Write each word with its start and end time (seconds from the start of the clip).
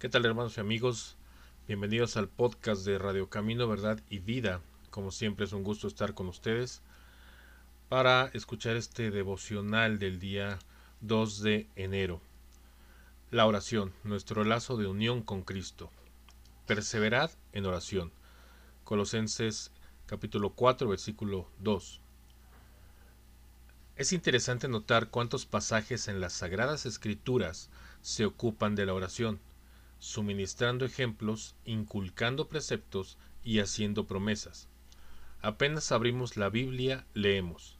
¿Qué 0.00 0.08
tal 0.08 0.24
hermanos 0.24 0.56
y 0.56 0.60
amigos? 0.60 1.18
Bienvenidos 1.68 2.16
al 2.16 2.26
podcast 2.26 2.86
de 2.86 2.96
Radio 2.98 3.28
Camino, 3.28 3.68
Verdad 3.68 4.00
y 4.08 4.18
Vida. 4.20 4.62
Como 4.88 5.10
siempre 5.10 5.44
es 5.44 5.52
un 5.52 5.62
gusto 5.62 5.88
estar 5.88 6.14
con 6.14 6.26
ustedes 6.26 6.80
para 7.90 8.30
escuchar 8.32 8.76
este 8.76 9.10
devocional 9.10 9.98
del 9.98 10.18
día 10.18 10.58
2 11.02 11.42
de 11.42 11.66
enero. 11.76 12.22
La 13.30 13.44
oración, 13.44 13.92
nuestro 14.02 14.42
lazo 14.44 14.78
de 14.78 14.86
unión 14.86 15.20
con 15.20 15.42
Cristo. 15.42 15.90
Perseverad 16.66 17.30
en 17.52 17.66
oración. 17.66 18.10
Colosenses 18.84 19.70
capítulo 20.06 20.54
4 20.54 20.88
versículo 20.88 21.46
2. 21.58 22.00
Es 23.96 24.14
interesante 24.14 24.66
notar 24.66 25.10
cuántos 25.10 25.44
pasajes 25.44 26.08
en 26.08 26.22
las 26.22 26.32
Sagradas 26.32 26.86
Escrituras 26.86 27.68
se 28.00 28.24
ocupan 28.24 28.74
de 28.74 28.86
la 28.86 28.94
oración 28.94 29.40
suministrando 30.00 30.84
ejemplos, 30.84 31.54
inculcando 31.64 32.48
preceptos 32.48 33.18
y 33.44 33.60
haciendo 33.60 34.06
promesas. 34.06 34.68
Apenas 35.40 35.92
abrimos 35.92 36.36
la 36.36 36.50
Biblia, 36.50 37.06
leemos. 37.14 37.78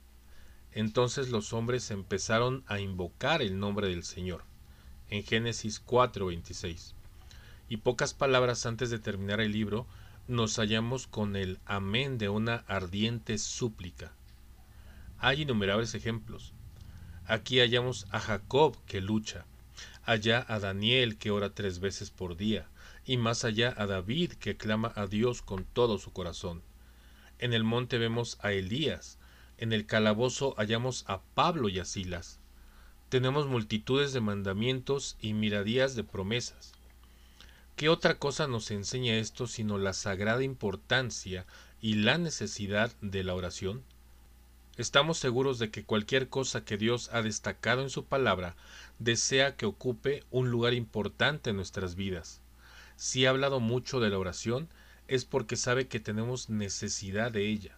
Entonces 0.73 1.31
los 1.31 1.53
hombres 1.53 1.91
empezaron 1.91 2.63
a 2.67 2.79
invocar 2.79 3.43
el 3.43 3.59
nombre 3.59 3.89
del 3.89 4.05
Señor. 4.05 4.45
En 5.09 5.25
Génesis 5.25 5.83
4:26. 5.85 6.95
Y 7.69 7.79
pocas 7.79 8.15
palabras 8.15 8.67
antes 8.67 8.91
de 8.91 8.99
terminar 8.99 9.41
el 9.41 9.53
libro, 9.53 9.87
nos 10.29 10.57
hallamos 10.57 11.07
con 11.07 11.35
el 11.35 11.59
amén 11.65 12.19
de 12.19 12.29
una 12.29 12.57
ardiente 12.69 13.37
súplica. 13.39 14.13
Hay 15.19 15.43
innumerables 15.43 15.95
ejemplos. 15.95 16.53
Aquí 17.27 17.59
hallamos 17.59 18.07
a 18.11 18.21
Jacob 18.21 18.77
que 18.87 19.01
lucha, 19.01 19.45
allá 20.11 20.45
a 20.49 20.59
Daniel 20.59 21.19
que 21.19 21.31
ora 21.31 21.55
tres 21.55 21.79
veces 21.79 22.11
por 22.11 22.37
día, 22.37 22.67
y 23.05 23.17
más 23.17 23.45
allá 23.45 23.73
a 23.77 23.87
David 23.87 24.33
que 24.33 24.57
clama 24.57 24.93
a 24.97 25.07
Dios 25.07 25.41
con 25.41 25.65
todo 25.65 25.99
su 25.99 26.13
corazón. 26.13 26.63
En 27.39 27.53
el 27.53 27.63
monte 27.63 27.97
vemos 27.97 28.37
a 28.41 28.51
Elías, 28.51 29.19
en 29.57 29.73
el 29.73 29.87
calabozo 29.87 30.57
hallamos 30.59 31.05
a 31.07 31.21
Pablo 31.35 31.69
y 31.69 31.79
a 31.79 31.85
Silas. 31.85 32.41
Tenemos 33.09 33.47
multitudes 33.47 34.13
de 34.13 34.21
mandamientos 34.21 35.17
y 35.21 35.33
miradías 35.33 35.95
de 35.95 36.03
promesas. 36.03 36.73
¿Qué 37.77 37.89
otra 37.89 38.19
cosa 38.19 38.49
nos 38.49 38.73
enseña 38.73 39.15
esto 39.15 39.47
sino 39.47 39.79
la 39.79 39.93
sagrada 39.93 40.43
importancia 40.43 41.47
y 41.81 41.95
la 41.95 42.19
necesidad 42.19 42.91
de 43.01 43.23
la 43.23 43.37
oración? 43.37 43.85
Estamos 44.81 45.19
seguros 45.19 45.59
de 45.59 45.71
que 45.71 45.85
cualquier 45.85 46.31
cosa 46.31 46.65
que 46.65 46.79
Dios 46.79 47.11
ha 47.13 47.21
destacado 47.21 47.83
en 47.83 47.91
su 47.91 48.07
palabra 48.07 48.57
desea 48.99 49.55
que 49.55 49.67
ocupe 49.67 50.25
un 50.31 50.51
lugar 50.51 50.73
importante 50.73 51.51
en 51.51 51.57
nuestras 51.57 51.97
vidas. 51.97 52.41
Si 52.97 53.27
ha 53.27 53.29
hablado 53.29 53.61
mucho 53.61 54.01
de 54.01 54.09
la 54.09 54.17
oración, 54.17 54.71
es 55.07 55.27
porque 55.27 55.57
sabe 55.57 55.87
que 55.87 56.01
tenemos 56.01 56.49
necesidad 56.49 57.31
de 57.31 57.47
ella. 57.47 57.77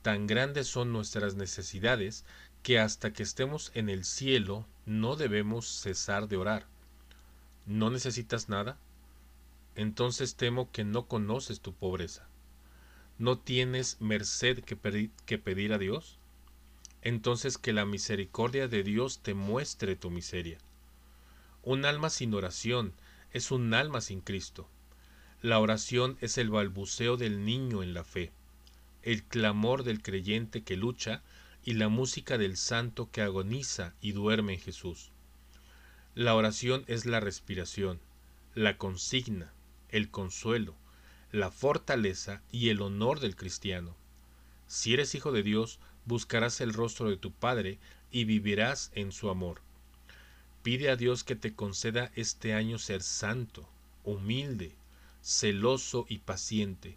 Tan 0.00 0.26
grandes 0.26 0.66
son 0.66 0.94
nuestras 0.94 1.34
necesidades 1.34 2.24
que 2.62 2.78
hasta 2.78 3.12
que 3.12 3.22
estemos 3.22 3.70
en 3.74 3.90
el 3.90 4.06
cielo 4.06 4.64
no 4.86 5.16
debemos 5.16 5.68
cesar 5.68 6.26
de 6.26 6.38
orar. 6.38 6.64
¿No 7.66 7.90
necesitas 7.90 8.48
nada? 8.48 8.78
Entonces 9.74 10.36
temo 10.36 10.72
que 10.72 10.84
no 10.84 11.06
conoces 11.06 11.60
tu 11.60 11.74
pobreza. 11.74 12.26
¿No 13.16 13.38
tienes 13.38 14.00
merced 14.00 14.64
que, 14.64 14.76
pedir 14.76 15.72
a 15.72 15.78
Dios? 15.78 16.18
Entonces 17.00 17.58
que 17.58 17.72
la 17.72 17.84
misericordia 17.84 18.66
de 18.66 18.82
Dios 18.82 19.20
te 19.22 19.34
muestre 19.34 19.94
tu 19.94 20.10
miseria. 20.10 20.58
Un 21.62 21.84
alma 21.84 22.10
sin 22.10 22.34
oración 22.34 22.92
es 23.30 23.52
un 23.52 23.72
alma 23.72 24.00
sin 24.00 24.20
Cristo. 24.20 24.68
La 25.42 25.60
oración 25.60 26.18
es 26.22 26.38
el 26.38 26.50
balbuceo 26.50 27.16
del 27.16 27.44
niño 27.44 27.84
en 27.84 27.94
la 27.94 28.02
fe, 28.02 28.32
el 29.02 29.22
clamor 29.22 29.84
del 29.84 30.02
creyente 30.02 30.64
que 30.64 30.76
lucha 30.76 31.22
y 31.64 31.74
la 31.74 31.88
música 31.88 32.36
del 32.36 32.56
santo 32.56 33.12
que 33.12 33.22
agoniza 33.22 33.94
y 34.00 34.10
duerme 34.10 34.54
en 34.54 34.60
Jesús. 34.60 35.12
La 36.16 36.34
oración 36.34 36.84
es 36.88 37.06
la 37.06 37.20
respiración, 37.20 38.00
la 38.54 38.76
consigna, 38.76 39.52
el 39.88 40.10
consuelo, 40.10 40.74
la 41.34 41.50
fortaleza 41.50 42.42
y 42.52 42.68
el 42.68 42.80
honor 42.80 43.18
del 43.18 43.34
cristiano. 43.34 43.96
Si 44.68 44.94
eres 44.94 45.16
hijo 45.16 45.32
de 45.32 45.42
Dios, 45.42 45.80
buscarás 46.04 46.60
el 46.60 46.72
rostro 46.72 47.10
de 47.10 47.16
tu 47.16 47.32
Padre 47.32 47.80
y 48.12 48.24
vivirás 48.24 48.92
en 48.94 49.10
su 49.10 49.28
amor. 49.28 49.60
Pide 50.62 50.90
a 50.90 50.96
Dios 50.96 51.24
que 51.24 51.34
te 51.34 51.52
conceda 51.52 52.12
este 52.14 52.54
año 52.54 52.78
ser 52.78 53.02
santo, 53.02 53.68
humilde, 54.04 54.76
celoso 55.22 56.06
y 56.08 56.18
paciente. 56.18 56.96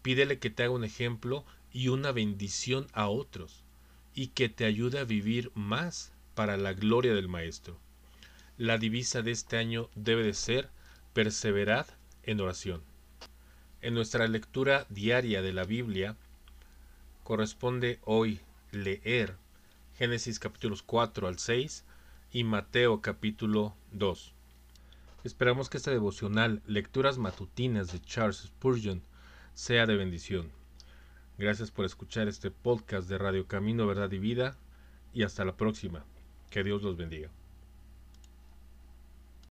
Pídele 0.00 0.38
que 0.38 0.48
te 0.48 0.62
haga 0.62 0.72
un 0.72 0.84
ejemplo 0.84 1.44
y 1.70 1.88
una 1.88 2.12
bendición 2.12 2.86
a 2.94 3.08
otros, 3.08 3.62
y 4.14 4.28
que 4.28 4.48
te 4.48 4.64
ayude 4.64 5.00
a 5.00 5.04
vivir 5.04 5.52
más 5.54 6.12
para 6.34 6.56
la 6.56 6.72
gloria 6.72 7.12
del 7.14 7.28
Maestro. 7.28 7.76
La 8.56 8.78
divisa 8.78 9.20
de 9.20 9.32
este 9.32 9.58
año 9.58 9.90
debe 9.94 10.22
de 10.22 10.32
ser 10.32 10.70
perseverad 11.12 11.86
en 12.22 12.40
oración. 12.40 12.89
En 13.82 13.94
nuestra 13.94 14.28
lectura 14.28 14.84
diaria 14.90 15.40
de 15.40 15.54
la 15.54 15.64
Biblia 15.64 16.14
corresponde 17.24 17.98
hoy 18.04 18.40
leer 18.72 19.36
Génesis 19.96 20.38
capítulos 20.38 20.82
4 20.82 21.26
al 21.26 21.38
6 21.38 21.84
y 22.30 22.44
Mateo 22.44 23.00
capítulo 23.00 23.74
2. 23.92 24.34
Esperamos 25.24 25.70
que 25.70 25.78
esta 25.78 25.90
devocional 25.90 26.60
Lecturas 26.66 27.16
Matutinas 27.16 27.90
de 27.90 28.02
Charles 28.02 28.40
Spurgeon 28.40 29.00
sea 29.54 29.86
de 29.86 29.96
bendición. 29.96 30.50
Gracias 31.38 31.70
por 31.70 31.86
escuchar 31.86 32.28
este 32.28 32.50
podcast 32.50 33.08
de 33.08 33.16
Radio 33.16 33.46
Camino, 33.46 33.86
Verdad 33.86 34.12
y 34.12 34.18
Vida 34.18 34.58
y 35.14 35.22
hasta 35.22 35.46
la 35.46 35.56
próxima. 35.56 36.04
Que 36.50 36.62
Dios 36.62 36.82
los 36.82 36.98
bendiga. 36.98 37.30